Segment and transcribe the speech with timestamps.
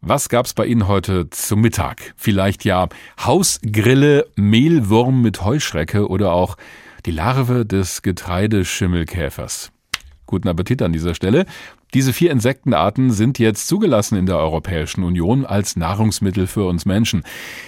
[0.00, 2.14] Was gab's bei Ihnen heute zum Mittag?
[2.16, 6.56] Vielleicht ja Hausgrille, Mehlwurm mit Heuschrecke oder auch
[7.04, 9.72] die Larve des Getreideschimmelkäfers.
[10.24, 11.46] Guten Appetit an dieser Stelle.
[11.94, 17.22] Diese vier Insektenarten sind jetzt zugelassen in der Europäischen Union als Nahrungsmittel für uns Menschen.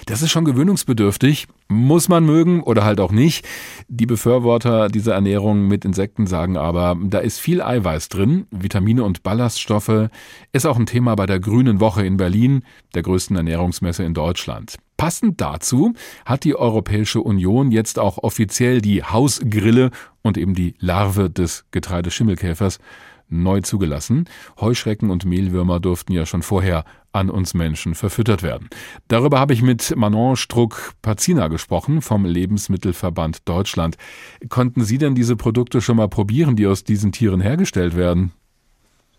[0.05, 3.47] Das ist schon gewöhnungsbedürftig, muss man mögen oder halt auch nicht.
[3.87, 9.23] Die Befürworter dieser Ernährung mit Insekten sagen aber, da ist viel Eiweiß drin, Vitamine und
[9.23, 10.09] Ballaststoffe,
[10.51, 14.75] ist auch ein Thema bei der Grünen Woche in Berlin, der größten Ernährungsmesse in Deutschland.
[14.97, 15.93] Passend dazu
[16.27, 19.89] hat die Europäische Union jetzt auch offiziell die Hausgrille
[20.21, 22.77] und eben die Larve des Getreideschimmelkäfers
[23.31, 24.29] neu zugelassen.
[24.59, 28.69] Heuschrecken und Mehlwürmer durften ja schon vorher an uns Menschen verfüttert werden.
[29.07, 33.97] Darüber habe ich mit Manon Struck-Pazina gesprochen vom Lebensmittelverband Deutschland.
[34.49, 38.31] Konnten Sie denn diese Produkte schon mal probieren, die aus diesen Tieren hergestellt werden?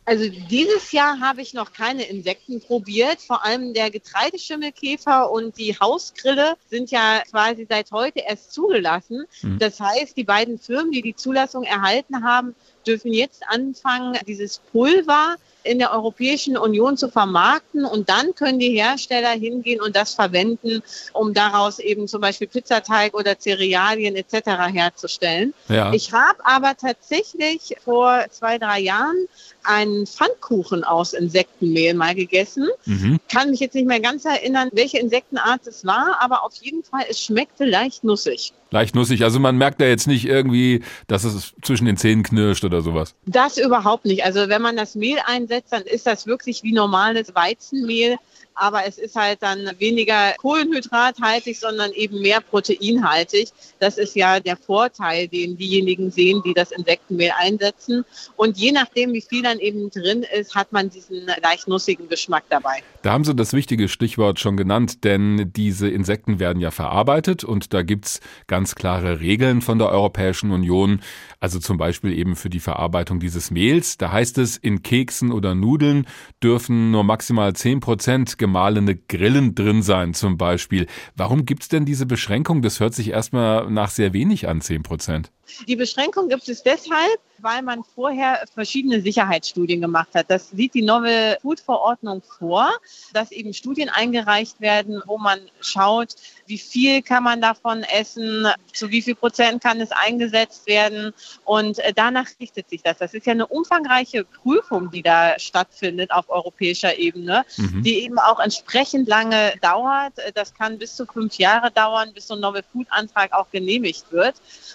[0.05, 3.21] Also dieses Jahr habe ich noch keine Insekten probiert.
[3.21, 9.25] Vor allem der Getreideschimmelkäfer und die Hausgrille sind ja quasi seit heute erst zugelassen.
[9.43, 9.59] Mhm.
[9.61, 15.37] Das heißt, die beiden Firmen, die die Zulassung erhalten haben, dürfen jetzt anfangen, dieses Pulver
[15.65, 20.83] in der Europäischen Union zu vermarkten und dann können die Hersteller hingehen und das verwenden,
[21.13, 24.73] um daraus eben zum Beispiel Pizzateig oder Cerealien etc.
[24.73, 25.55] herzustellen.
[25.69, 25.93] Ja.
[25.93, 29.27] Ich habe aber tatsächlich vor zwei, drei Jahren
[29.65, 32.69] einen Pfannkuchen aus Insektenmehl mal gegessen.
[32.85, 33.21] Mhm.
[33.31, 37.05] Kann mich jetzt nicht mehr ganz erinnern, welche Insektenart es war, aber auf jeden Fall,
[37.09, 38.53] es schmeckte leicht nussig.
[38.73, 39.23] Leicht nussig.
[39.23, 43.15] Also man merkt da jetzt nicht irgendwie, dass es zwischen den Zähnen knirscht oder sowas.
[43.27, 44.25] Das überhaupt nicht.
[44.25, 48.17] Also wenn man das Mehl einsetzt, dann ist das wirklich wie normales Weizenmehl
[48.55, 53.51] aber es ist halt dann weniger kohlenhydrathaltig, sondern eben mehr proteinhaltig.
[53.79, 58.05] Das ist ja der Vorteil, den diejenigen sehen, die das Insektenmehl einsetzen.
[58.37, 62.45] Und je nachdem, wie viel dann eben drin ist, hat man diesen leicht nussigen Geschmack
[62.49, 62.83] dabei.
[63.03, 67.75] Da haben Sie das wichtige Stichwort schon genannt, denn diese Insekten werden ja verarbeitet und
[67.75, 71.01] da gibt es ganz klare Regeln von der Europäischen Union,
[71.41, 73.99] also zum Beispiel eben für die Verarbeitung dieses Mehls.
[73.99, 76.07] Da heißt es, in Keksen oder Nudeln
[76.43, 80.89] dürfen nur maximal 10 Prozent gemahlene Grillen drin sein zum Beispiel.
[81.15, 82.61] Warum gibt es denn diese Beschränkung?
[82.61, 85.31] Das hört sich erstmal nach sehr wenig an, 10 Prozent.
[85.69, 90.31] Die Beschränkung gibt es deshalb, weil man vorher verschiedene Sicherheitsstudien gemacht hat.
[90.31, 92.71] Das sieht die Novel Food Verordnung vor,
[93.13, 96.15] dass eben Studien eingereicht werden, wo man schaut,
[96.47, 101.13] wie viel kann man davon essen, zu wie viel Prozent kann es eingesetzt werden
[101.45, 102.99] und äh, danach richtet sich das.
[102.99, 107.83] Das ist ja eine umfangreiche Prüfung, die da stattfindet auf europäischer Ebene, mhm.
[107.83, 110.15] die eben auch entsprechend lange dauert.
[110.35, 114.11] Das kann bis zu fünf Jahre dauern, bis so ein Novel Food Antrag auch genehmigt
[114.11, 114.35] wird.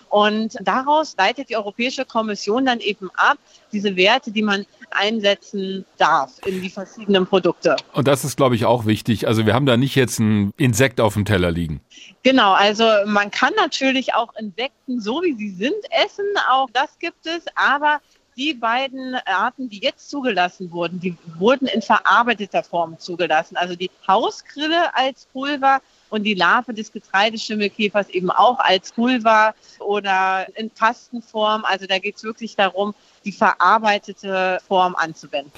[0.09, 3.37] Und daraus leitet die Europäische Kommission dann eben ab,
[3.71, 7.75] diese Werte, die man einsetzen darf in die verschiedenen Produkte.
[7.93, 9.27] Und das ist, glaube ich, auch wichtig.
[9.27, 11.81] Also wir haben da nicht jetzt ein Insekt auf dem Teller liegen.
[12.23, 15.75] Genau, also man kann natürlich auch Insekten so wie sie sind
[16.05, 17.99] essen, auch das gibt es, aber
[18.37, 23.57] die beiden Arten, die jetzt zugelassen wurden, die wurden in verarbeiteter Form zugelassen.
[23.57, 30.47] Also die Hausgrille als Pulver und die Larve des Getreideschimmelkäfers eben auch als Pulver oder
[30.55, 31.65] in Pastenform.
[31.65, 32.93] Also da geht es wirklich darum,
[33.25, 35.51] die verarbeitete Form anzuwenden.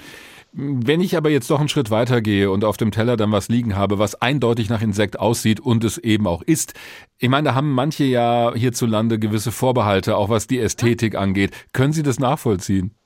[0.52, 3.50] Wenn ich aber jetzt doch einen Schritt weiter gehe und auf dem Teller dann was
[3.50, 6.74] liegen habe, was eindeutig nach Insekt aussieht und es eben auch ist,
[7.20, 11.52] ich meine, da haben manche ja hierzulande gewisse Vorbehalte, auch was die Ästhetik angeht.
[11.72, 12.99] Können Sie das nachvollziehen?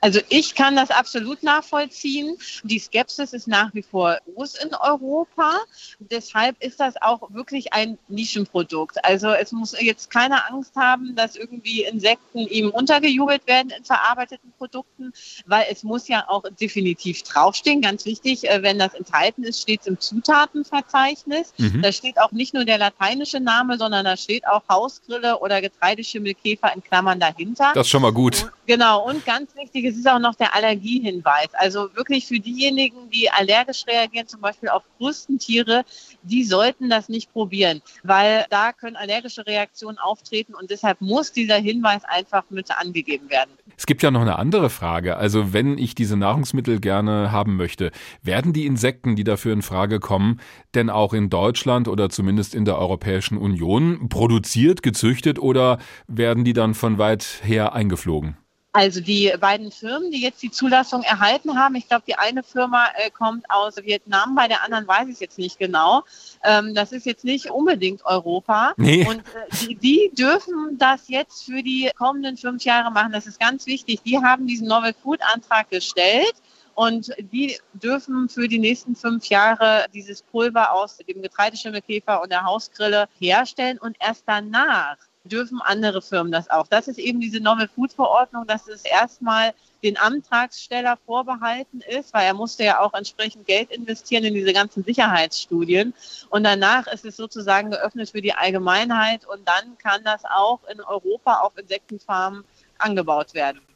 [0.00, 2.36] Also ich kann das absolut nachvollziehen.
[2.62, 5.58] Die Skepsis ist nach wie vor groß in Europa.
[5.98, 9.04] Deshalb ist das auch wirklich ein Nischenprodukt.
[9.04, 14.52] Also es muss jetzt keine Angst haben, dass irgendwie Insekten ihm untergejubelt werden in verarbeiteten
[14.56, 15.12] Produkten,
[15.46, 17.82] weil es muss ja auch definitiv draufstehen.
[17.82, 21.52] Ganz wichtig, äh, wenn das enthalten ist, steht es im Zutatenverzeichnis.
[21.58, 21.82] Mhm.
[21.82, 26.72] Da steht auch nicht nur der lateinische Name, sondern da steht auch Hausgrille oder Getreideschimmelkäfer
[26.74, 27.72] in Klammern dahinter.
[27.74, 28.44] Das ist schon mal gut.
[28.44, 29.06] Und, genau.
[29.06, 31.48] Und ganz wichtig es ist auch noch der Allergiehinweis.
[31.54, 35.84] Also wirklich für diejenigen, die allergisch reagieren, zum Beispiel auf Krustentiere,
[36.22, 41.56] die sollten das nicht probieren, weil da können allergische Reaktionen auftreten und deshalb muss dieser
[41.56, 43.50] Hinweis einfach mit angegeben werden.
[43.76, 45.16] Es gibt ja noch eine andere Frage.
[45.16, 47.90] Also wenn ich diese Nahrungsmittel gerne haben möchte,
[48.22, 50.40] werden die Insekten, die dafür in Frage kommen,
[50.74, 56.52] denn auch in Deutschland oder zumindest in der Europäischen Union produziert, gezüchtet oder werden die
[56.52, 58.36] dann von weit her eingeflogen?
[58.72, 62.86] Also die beiden Firmen, die jetzt die Zulassung erhalten haben, ich glaube, die eine Firma
[62.96, 66.04] äh, kommt aus Vietnam, bei der anderen weiß ich es jetzt nicht genau.
[66.44, 68.74] Ähm, das ist jetzt nicht unbedingt Europa.
[68.76, 69.04] Nee.
[69.08, 73.10] Und äh, die, die, dürfen das jetzt für die kommenden fünf Jahre machen.
[73.10, 74.02] Das ist ganz wichtig.
[74.04, 76.34] Die haben diesen Novel Food Antrag gestellt
[76.74, 82.44] Und die dürfen für die nächsten fünf Jahre dieses Pulver aus dem Getreideschimmelkäfer und der
[82.44, 86.66] Hausgrille herstellen und erst danach dürfen andere Firmen das auch.
[86.66, 89.52] Das ist eben diese Novel Food Verordnung, dass es erstmal
[89.82, 94.82] den Antragsteller vorbehalten ist, weil er musste ja auch entsprechend Geld investieren in diese ganzen
[94.84, 95.94] Sicherheitsstudien.
[96.30, 100.80] Und danach ist es sozusagen geöffnet für die Allgemeinheit und dann kann das auch in
[100.80, 102.44] Europa auf Insektenfarmen
[102.78, 103.60] angebaut werden.